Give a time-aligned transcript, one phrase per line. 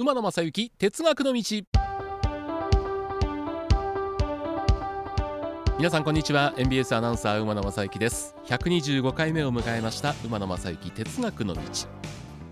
[0.00, 1.42] 馬野正幸哲学の道。
[5.76, 6.54] 皆さんこんにちは。
[6.56, 8.36] NBS アナウンサー馬野正幸です。
[8.46, 11.60] 125回目を迎えました馬野正幸哲学の道。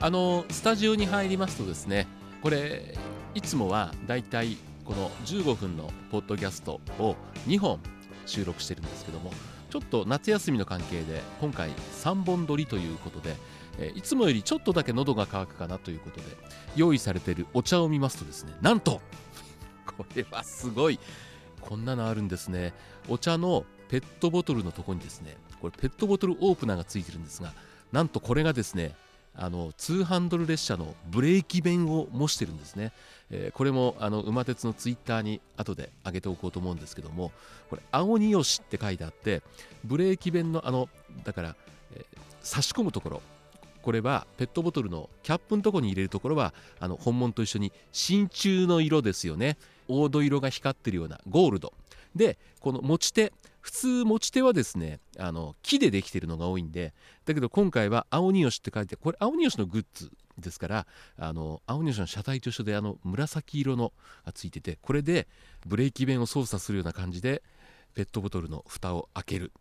[0.01, 2.09] あのスタジオに入りますとですね
[2.43, 2.97] これ
[3.37, 7.15] いつもはだいたいこの15分のポッドキャストを
[7.47, 7.79] 2本
[8.27, 9.31] 収録してるんですけども
[9.71, 11.71] ちょっと夏休みの関係で今回
[12.03, 13.37] 3本撮りということで
[13.79, 16.27] えいつもよりちょっとだけ喉が渇くかなということで
[16.77, 19.01] 用意されているお茶を見ますとですねなんと
[19.87, 20.99] これはすごい
[21.61, 22.73] こんなのあるんですね。
[23.09, 27.53] お茶のペットボトルのとこにですねこれペットボトルオープナーがついてるんですが
[27.93, 28.95] なんとこれがですね
[29.39, 32.93] あの通ハンドル列車のブレーキ弁を模してるんですね、
[33.31, 37.33] えー、これもあの馬鉄のツイッターに後で上げておこうと思うんですけども
[37.69, 39.43] これ「青によし」って書いてあって
[39.85, 40.89] ブレーキ弁のあの
[41.25, 41.57] だから、
[41.95, 42.05] えー、
[42.43, 43.23] 差し込むところ
[43.87, 49.57] これはペットボトルのキャップのとこに入れるところはあの本物と一緒に真鍮の色ですよね。
[49.87, 51.73] 黄土色が光ってるようなゴールド。
[52.17, 56.95] でこの持ち手普通持ち手はですねあの木でできてるのが多いんで
[57.27, 63.93] だけど今回は青によしって書いてこれ青によしのグッズですからあの青によしの車体と一緒であの紫色の
[64.25, 65.29] がついててこれで
[65.65, 67.41] ブレーキ弁を操作するような感じで
[67.95, 69.53] ペットボトルの蓋を開ける。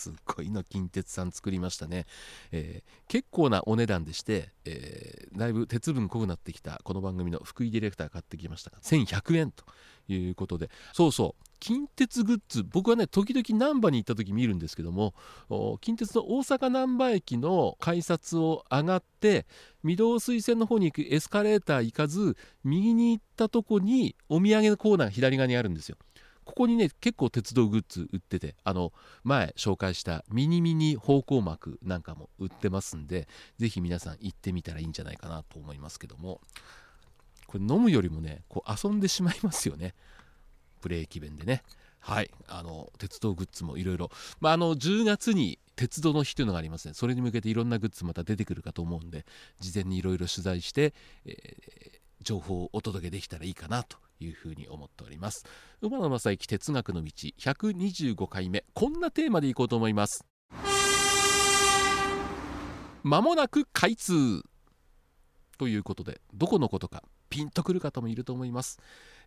[0.00, 2.06] すっごいの近鉄さん作りましたね、
[2.52, 9.64] えー、結構なお値段でして、えー、だいぶ鉄分濃くなってきたこの番組の福井ディレクター買ってきましたが1100円と
[10.08, 10.70] いうことで。
[10.92, 11.44] そうそう。
[11.60, 15.14] 近鉄グッズ僕はね時々難波に行った時見るんですけども
[15.82, 19.46] 近鉄の大阪難波駅の改札を上がって
[19.84, 25.98] 御堂水線の方に行くエスカレーター行かず右に行ったとこにお土産のコーナーが左側にあるんですよ。
[26.50, 28.92] ここにね結構鉄道グッズ売っててあの
[29.24, 36.40] 前紹介したミニミニ方向幕なんかも売ってますんで是非皆さん行ってみたらいいんじゃないかなと思いますけども。
[37.50, 39.94] これ飲むよりもねこう遊んでしまいますよね。
[40.80, 41.64] ブレーキ弁でね。
[41.98, 42.30] はい。
[42.46, 44.08] あの鉄道グッズもいろいろ
[44.40, 46.94] まああの10月に鉄道の日というのがありますね。
[46.94, 49.26] それに向けていろんなグッズまた出てくるかと思うんで
[49.58, 50.94] 事前にいろいろ取材して、
[51.24, 55.44] えー、情報をお届けできたらいいかなというふうに思っております。
[55.80, 58.64] 馬野正幸哲学の道125回目。
[58.74, 60.24] こんなテーマでいこうと思います。
[63.02, 64.42] まもなく開通。
[65.58, 68.78] ということでどこのことかピンとくる方もいると思います、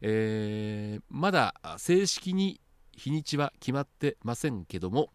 [0.02, 2.60] えー、まだ正式に
[2.92, 5.10] 日にちは決まってませんけども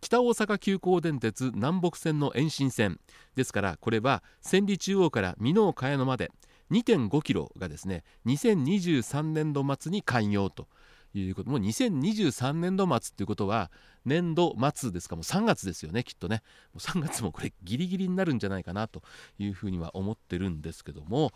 [0.00, 3.00] 北大阪急行電鉄南北線の延伸線。
[3.34, 6.30] ですからこれは千里中央から箕面茅野まで
[6.70, 10.68] 2.5キロがですね2023年度末に開業と
[11.14, 11.50] いうこと。
[11.50, 13.70] もう2023年度末ということは
[14.04, 15.16] 年度末ですか？
[15.16, 16.42] もう3月ですよねきっとね。
[16.74, 19.02] も3月もこれギリギリになるんじゃないかなと
[19.38, 21.32] いうふうには思ってるんですけども。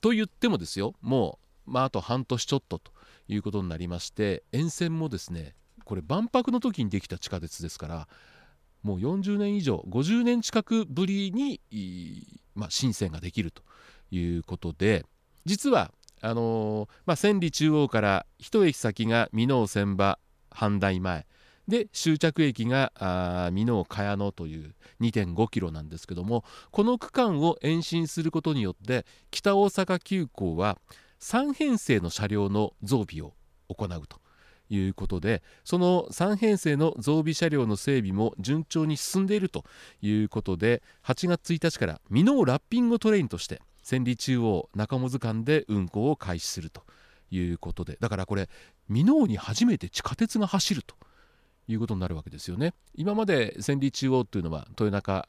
[0.00, 2.92] と言ってもですよもう、まあ、あと半年ちょっとと
[3.28, 8.08] いうことになりまして沿線もですねこれ万博の時にできた地下鉄ですから
[8.82, 11.60] もう40年以上50年近くぶりに、
[12.54, 13.62] まあ、新線ができると。
[14.10, 15.04] いうことで
[15.44, 20.18] 実はあのー、まあ、千里中央から一駅先が箕面千場
[20.50, 21.26] 阪大前。
[21.68, 22.92] で終着駅が
[23.52, 30.78] 箕面茅野という2.5キロなんですけどもこの区間を延伸することによって北大阪急行は
[31.20, 33.34] 3編成の車両の増備を
[33.68, 34.18] 行うと
[34.68, 39.64] いうことでその3編成の増備車両の整備も順調に進んでいると
[40.02, 46.82] いうことで8月1日から箕面ラッピングトレインとして千里中央中本間で運行を開始すると
[47.30, 48.48] いうことでだからこれ
[48.90, 50.96] 箕面に初めて地下鉄が走ると。
[51.72, 52.74] いうことになるわけですよね。
[52.94, 55.28] 今まで千里中央というのは豊中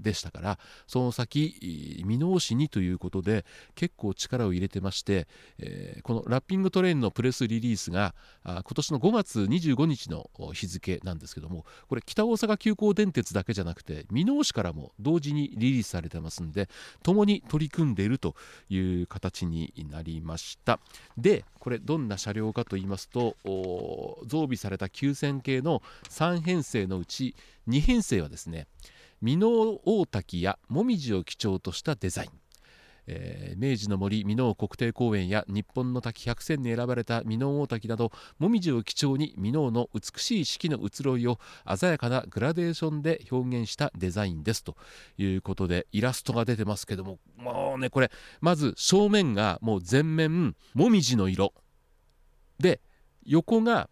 [0.00, 3.44] でしたからその先箕面市にということで
[3.74, 5.26] 結構力を入れてまして、
[5.58, 8.14] えー、このラッピングトレインのプレスリリースが
[8.44, 16.68] 今年の5月25日の日付なんですけどもこれ北大阪急行電鉄だけじゃなくて箕面市からも同時にリリースされてますんで
[17.02, 18.34] 共に取り組んでいると
[18.68, 20.80] いう形になりました
[21.16, 27.34] でこれどんな車両かと言いますと増備された9000系のの3編成のうち
[27.68, 28.66] 2編成はですね
[29.22, 32.30] 箕面大滝や紅葉を基調としたデザイン。
[33.08, 41.40] えー、明治の森箕面国定公園や日本の滝百選に選ばれた箕面大滝など紅葉を基調に箕面の美しい四季の移ろいを
[41.76, 44.76] 鮮やかなグラデーションで表現したデザインですと
[45.18, 51.54] いうことでイラストが出てますけどももうねこれまず正面がもう全面紅葉の色。
[52.60, 52.80] で
[53.24, 53.88] 横が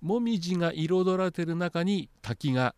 [0.00, 2.74] もみじが彩られてる中に滝が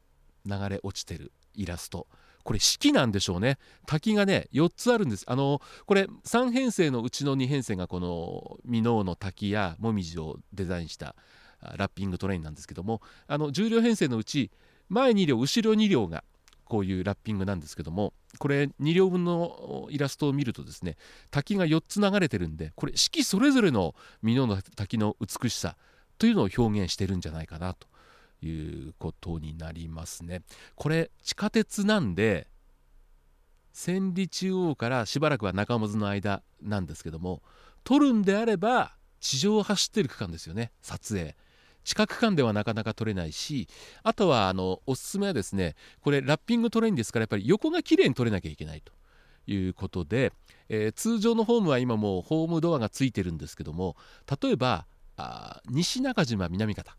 [0.46, 2.06] 流れ落ちてるイラスト。
[2.42, 3.58] これ四季なんでしょうね。
[3.86, 5.24] 滝がね4つあるんです。
[5.26, 11.14] あのこれ3編成のうちの2編成がこの箕面の滝や紅葉をデザインした
[11.76, 14.50] ラッピングトレインなんですけどもあの重量編成のうち
[14.88, 16.24] 前2両後ろ2両が
[16.64, 20.96] こういうラッピングなんですけどもこれ2両分のイラストを見るとですね
[21.30, 25.76] 滝が4つ流れてるんでこれ四季それぞれの箕面の滝の美しさ
[26.20, 27.88] というのを表現してるんじゃないかなと
[28.42, 30.42] いうことになりますね。
[30.74, 32.46] これ地下鉄なんで
[33.72, 37.42] 千里中央からしばらくは中本の間なんですけども
[37.84, 41.36] 撮るんであれば地上を走ってる区間ですよね撮影。
[41.84, 43.66] 地下区間ではなかなか撮れないし
[44.02, 48.92] あとはあのおすすめはですねこれラッピングトレインですからやっぱり横が綺麗に撮れなきゃいけないと
[49.50, 50.34] いうことで、
[50.68, 53.96] えー、通常のホームは今もうホームドアがついてるんですけども
[54.42, 54.84] 例えば
[55.20, 56.96] あ西中島南方。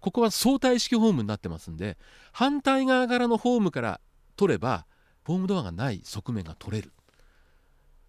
[0.00, 1.96] ここは相対式ホームになってますんで
[2.32, 4.00] 反対側からのホームから
[4.36, 4.84] 取れば
[5.24, 6.92] ホームドアがない側面が取れる。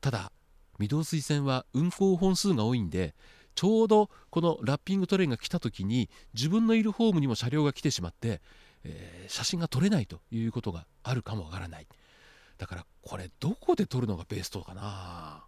[0.02, 0.32] ただ
[0.80, 3.14] 御堂水線は運行本数が多いんで
[3.54, 8.42] ちょうどこのラッピングトレインが来た時に自分のいるホームにも車両が来てしまって、
[8.84, 11.88] えー、写真が撮れないということがあるかもわからない。
[12.58, 15.46] だからこれどこで撮るのがベストかな。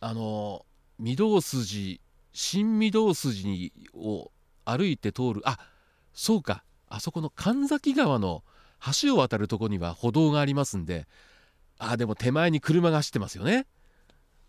[0.00, 0.66] あの
[1.00, 2.00] 御堂筋
[2.34, 4.30] 新御堂筋を
[4.64, 5.42] 歩いて通る。
[5.44, 5.58] あ
[6.12, 6.64] そうか。
[6.88, 8.42] あそこの神崎川の
[9.02, 11.06] 橋を渡るとこには歩道がありますんで。
[11.78, 13.66] あでも手前に車が走ってますよね。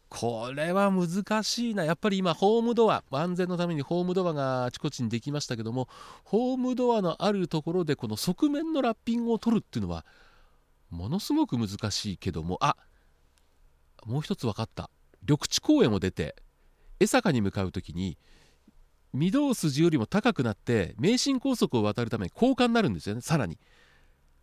[0.10, 1.86] これは難しいな。
[1.86, 5.88] やっぱり今ホームドア安全のためにホームドアがあちこちにできましたけども
[6.24, 10.06] ホームドアのあるところでこの側面のラッピングを取るっていうのは
[10.90, 12.58] ものすごく難しいけども。
[12.62, 12.76] あ
[14.06, 14.90] もう一つ分かった。
[15.22, 16.36] 緑地公園を出て
[17.00, 18.18] 江坂に向かう時に
[19.14, 23.58] 御堂筋よりも高くなって名神高速を渡るために高架になるんですよねさらに。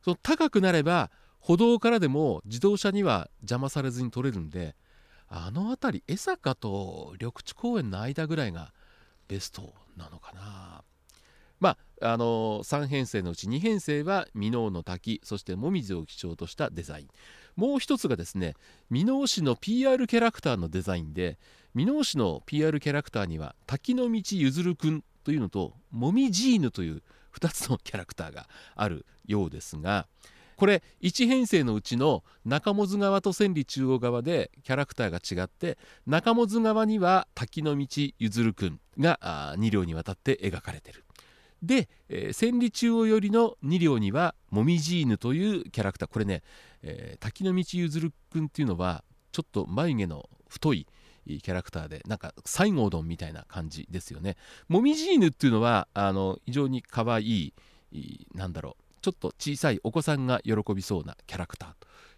[0.02, 4.74] その高くなれば歩道からでも自動車には邪魔されずに取れるんで
[5.28, 8.72] あの辺り江坂と緑地公園の間ぐらいが
[9.28, 10.84] ベストなのかな。
[11.60, 17.08] まああの3編成のうち2編成は箕面の滝そして紅葉を基調としたデザイン。
[17.54, 18.54] もう一つがですね
[18.90, 21.38] 箕面市の PR キャラクターのデザインで
[21.74, 27.02] 箕面市の PR キャラクターには滝の道ゆずるくんというのともみじーぬという
[27.38, 30.06] 2つのキャラクターがあるようですが
[30.56, 37.86] これ1編成のうちの中本川と千里中央側でキャラクターが違って中本川には滝の道
[38.18, 41.04] ゆずるくんが2両にわたって描かれてる。
[41.62, 46.42] で、えー、千里中央寄りの2両にはもみじ犬というキャラクターこれね、
[46.82, 50.86] えー、滝の道ゆずるくんっていうのはちょっと眉毛の太い
[51.26, 54.36] キャラクターでなんか西郷どんみたいな感じですよね。
[54.68, 57.54] もみじ犬っていうのはあの非常に可愛い
[58.34, 61.68] なんだろうちょっと小さいお子さんが喜びそうなキャラクター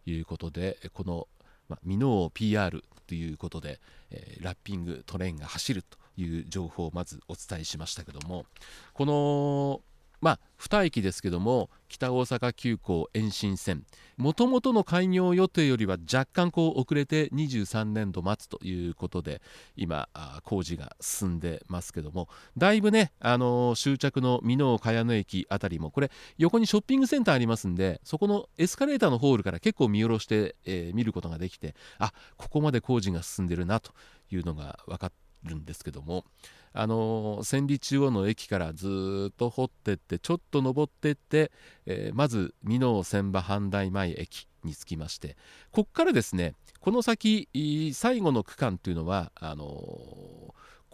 [0.05, 1.29] ということでこの
[1.69, 3.81] 「まあ、ミノー PR」ということで、
[4.11, 8.47] えー、ラッピングトレインが走るという情報をまずお伝えしましたけども
[8.93, 9.83] この
[10.21, 13.85] まあ、2駅ですけども北大阪急行延伸線。
[14.17, 19.43] もともとの開業予定よりは若干こう遅れて23年度末ということで
[19.77, 20.09] 今
[20.45, 22.29] 工事が進んでますけども。
[22.57, 33.93] だいぶね、あのー、終着の箕面茅野駅あたりもこれ横にショッピングセンターありますんでそこのエスカレーターのホールから結構見下ろして、えー、見ることができてあここまで工事が進んでるなと
[34.31, 36.25] いうのが分かってるんですけども
[36.73, 41.53] あの千里中央の駅からずっと掘ってってちょっと登ってって、
[41.87, 45.37] えー、まず箕面千葉半大前駅に着きまして
[45.71, 47.49] ここからですねこの先
[47.95, 50.44] 最後の区間というのはあの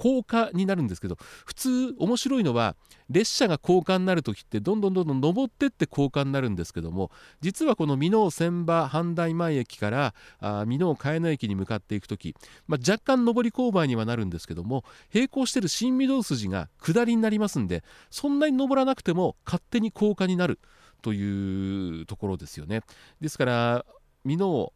[0.00, 2.74] 高架になるんですけど普通面白いのは
[3.10, 7.10] 列車が高架になる時ってどんどんどんどん登ってって高架になるんですけども
[7.42, 12.34] 実はこの箕面千葉阪大前駅から箕面茅野駅に向かっていく時、
[12.66, 20.60] まあ、若干上り勾配にはなるんですけども並行してる新御堂筋が下りになりますんでそんなに登らなくても勝手に高架になる
[21.02, 22.82] というところですよね。
[23.20, 23.84] ですから
[24.24, 24.72] 箕面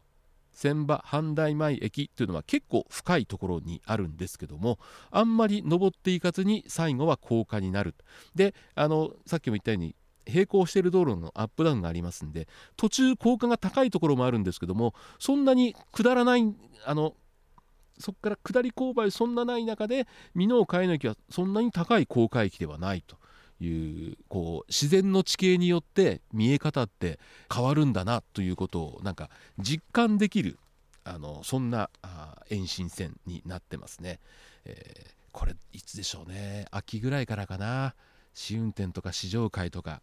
[0.55, 4.79] 千葉阪大前駅というのは結構深いところにあるんですけども
[5.11, 7.93] あんまり登っていかずに最後は高架になる
[8.33, 9.95] であのさっきも言ったように
[10.27, 12.47] 並行している道路のアップダウンがありますんで
[12.77, 16.43] 途中高架が高いところもあるんですけどもそんなに下らない
[16.85, 17.13] あの
[17.99, 23.17] そこから下り勾配そんなない中で箕面海の駅はそんなに高い高架駅ではないと。
[23.59, 27.19] いうこう自然の地形によって見え方って
[27.53, 30.59] 変わるんだなということをなんか実感できる
[31.03, 34.19] あのそんなあ延伸線になってますね、
[34.65, 36.65] えー、これいつでしょうね。
[36.71, 37.95] 秋ぐらいからかな。
[38.33, 40.01] 試運転とか試乗会とか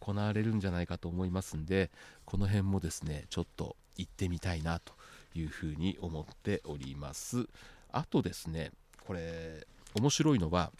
[0.00, 1.90] 行われるんじゃないかと思いますんで
[2.24, 4.94] この辺もですねちょっと行ってみたいなと
[5.34, 7.46] いうふうに思っております。
[7.92, 8.72] あとですね
[9.06, 10.72] これ面白いのは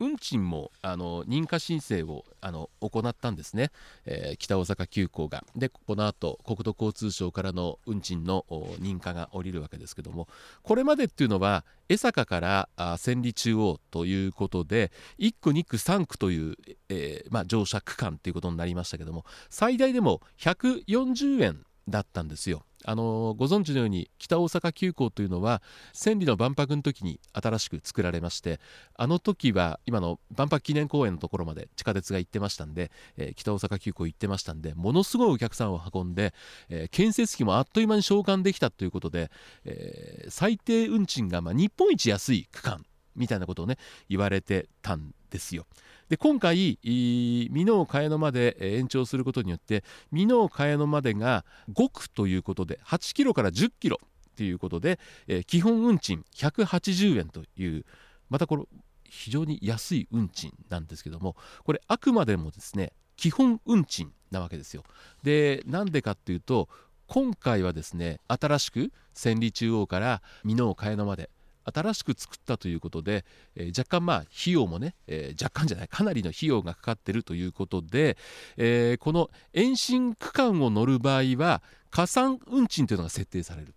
[0.00, 3.70] 運賃もあの認可申請をあの行ったんですね、
[4.06, 5.44] えー、北大阪急行が。
[5.56, 8.44] で、この後国土交通省からの運賃の
[8.80, 10.28] 認可が下りるわけですけども、
[10.62, 16.56] これまでっていうのは、江坂から千里中央ということで、1区、2区、3区という、
[16.88, 22.64] えー、まあ、乗車区間ということになりましたけども、最大でも140円だったんですよ。
[22.86, 25.62] あのご存知のように北大阪急行というのは
[25.92, 28.60] 千里の万博の時に新しく作られまして
[28.94, 36.34] あの時は今の万博記念公園のところまで地下鉄が行ってましたんで、えー、北大阪急行行ってましたんでものすごいお客さんを運んで、
[36.68, 39.30] えー、建設費もあっという間に償還できたということで、
[39.64, 42.84] えー、最低運賃がま日本一安い区間
[43.16, 43.78] みたいなことをね
[44.08, 45.66] 言われてたんですよ。
[46.08, 54.00] で今回美濃茅野まで延長することによって美濃茅野までが5区ということで8キロから10キロ
[54.36, 57.84] ということで、えー、基本運賃180円という
[58.28, 58.64] またこれ
[59.04, 64.82] 非常に安い運賃なんですけどもこれあくまでもですね基本運賃なわけですよ。
[65.22, 66.68] でなんでかっていうと
[67.06, 71.30] 今回はですね新しく千里中央から美濃茅野まで
[71.72, 73.24] 新しく作ったということで、
[73.56, 78.16] えー、若干まあ費用もね、えー、若干じゃないかなりの費用がかかってるということで、
[78.56, 83.74] えー、この延伸区間を乗る場合は加算運賃というのが設定される、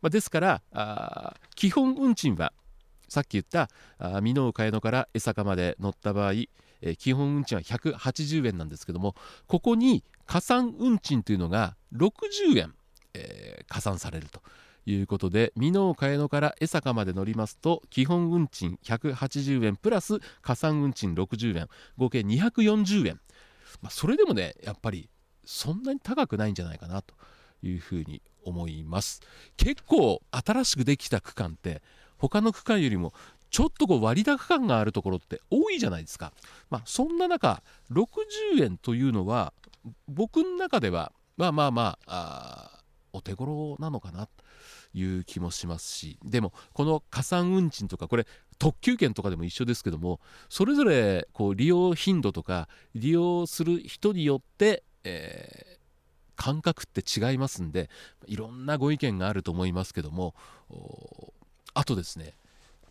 [0.00, 2.52] まあ、ですからあ基本運賃は
[3.08, 3.68] さっき言った
[4.22, 9.14] 美濃茅野から江坂まで乗った場合、えー、基本運賃は180円なんですけども
[9.46, 12.72] ここに加算運賃というのが60円、
[13.14, 14.40] えー、加算されると。
[14.90, 23.20] いうことで美濃茅野から江坂まで乗りますと基本運賃180円プラス加算運賃60円合計240円、
[23.82, 25.08] まあ、それでもねやっぱり
[25.44, 27.14] そんなに高くないんじゃないかなと
[27.62, 29.20] いうふうに思います。
[29.56, 31.82] 結構新しくできた区間って
[32.16, 33.12] 他の区間よりも
[33.50, 36.32] ちょっとこう割高感があるところって多いじゃないですか。
[36.70, 39.52] まあ、そんな中60円というのは
[40.08, 42.80] 僕の中ではまあまあまあ
[43.12, 44.28] お手頃なのかな。
[44.92, 48.26] いう気もしますしでもこの加算運賃とかこれ
[48.58, 57.88] 特急券とかでも一緒ですけどもそれぞれこう利用頻度とか利用する人によって、えー、感覚って違いますんで
[58.26, 60.34] いろんなご意見があると思いますけども
[61.74, 62.34] あとですね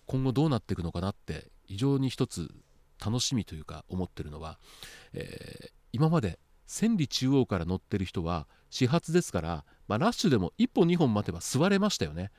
[0.06, 2.50] 今後どうなっていくのかなって非常に一つ
[3.04, 4.58] 楽しみというか思ってるのは、
[5.14, 12.32] えー、今まで千里中央から乗ってる人は始発ですから、まあ、ラッシュでも1本2本待てば座れましたよね。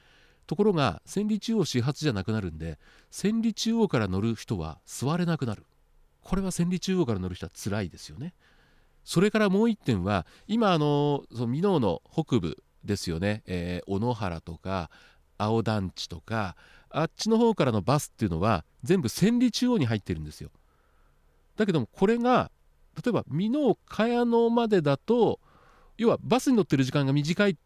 [0.47, 2.79] ところが千里中央始発じゃなくなるんで
[3.11, 5.67] 千里中央から乗る人は座れなくなる。
[6.23, 8.35] これは千里中央から乗る人は辛いですよね。
[9.05, 14.91] それからもう1点は今あのその箕面の北部ですよね、えー、小野原とか
[15.37, 16.55] 青団地とか
[16.89, 20.51] あっちの方からのバスっていうのは全部千里中央に入ってるんですよ。
[21.57, 22.53] だけどもこれが
[22.97, 25.41] 例えば美濃茅野までだと
[26.01, 27.59] 要はバスに乗ってる時間が短い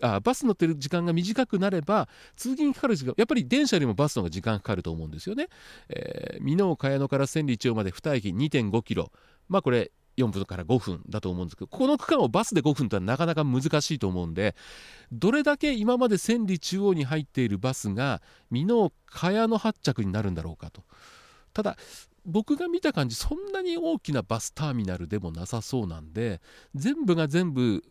[0.00, 5.46] あバス乗ってる時間が短くなれば通勤にかかる時間やっぱり電車よりもバスの方が時間かかると思うんですよね。
[5.88, 9.12] えー、美濃茅野から千里町まで2駅2.5キロ
[9.48, 14.56] まあこれ4分から5分だと思うんですけどこの区間をバスで5分とはなかなか難しいと思うんで
[15.12, 20.82] どれだけ今まで千里中央に入っているバスが美濃茅野発着になるんだろうかと。
[21.54, 21.76] ただ
[22.24, 26.40] 僕が見た感じそんなに大きなバスターミナルでもなさそうなんで
[26.74, 27.82] 全部が全部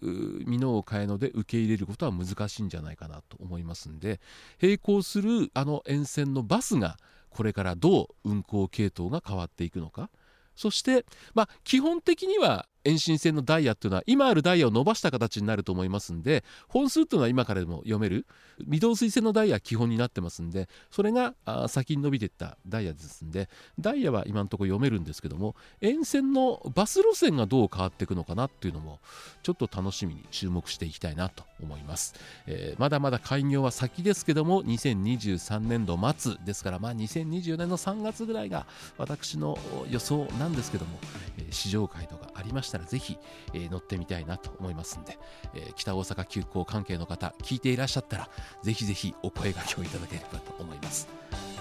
[0.48, 4.20] 美濃を変えので受け入れることは難しいんじゃないかなと思いますんで
[4.62, 6.98] 並行するあの沿線のバスが
[7.30, 10.10] これからどう運行系統が変わっていくのか。
[10.54, 18.26] そしてまあ基本的には延伸線のダイヤっていうのは今あるダイヤを伸ばした形になると思いますんで本数っていうのは今からでも読める。
[18.68, 21.34] 御堂水線のダイヤは基本になってますんでそれが
[21.68, 29.00] 先に伸びていったダイヤですんでダイヤは今のところ読めるんですけども沿線のバス路線がどう変わっていくのかなっていうのも
[29.44, 32.16] ちょっと楽しみに注目していきたいなと思います、
[32.48, 38.66] えー、まだまだ開業は先ですけども2023年度末ですからまあ2024年の3月ぐらいが
[38.98, 39.58] 私の
[39.90, 41.00] 予想なんですけども、
[41.38, 43.18] えー、試乗会とかありましたらぜひ、
[43.54, 45.20] えー、乗ってみたいなと思いますんで、
[45.54, 48.30] えー、北大阪急行関係の方聞いていらっしゃったら
[48.64, 51.08] ぜひぜひお声がけをいただければと思います。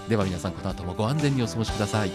[0.09, 2.11] では皆さんこの後もご安全にお過ごしください。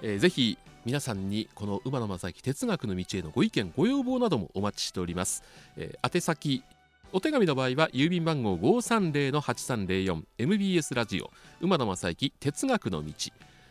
[0.00, 5.42] えー、ぜひ皆さんにこの馬野正幸哲学の道へのご意見ご要望などもお待ちしております、
[5.76, 6.62] えー、宛先
[7.10, 13.14] お手紙の場合は郵便番号530-8304 MBS ラジオ馬野正幸哲学の道。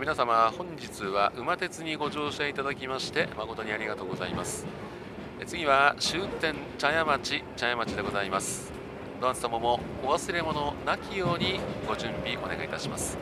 [0.00, 4.66] 皆様本日は馬鉄にご乗車いただきまして誠にありがとうございます。
[5.46, 8.72] 次は終点茶屋町茶屋町でございます。
[9.20, 13.18] どなた様もお忘れ物なきようにご準備お願いいたします。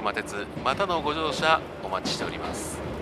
[0.00, 2.97] 馬鉄またのご乗車お待ちしております。